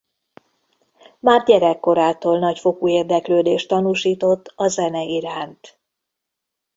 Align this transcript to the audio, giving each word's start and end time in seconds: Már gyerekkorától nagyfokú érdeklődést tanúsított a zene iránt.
Már 1.19 1.43
gyerekkorától 1.43 2.39
nagyfokú 2.39 2.87
érdeklődést 2.87 3.67
tanúsított 3.67 4.53
a 4.55 4.67
zene 4.67 5.01
iránt. 5.01 5.79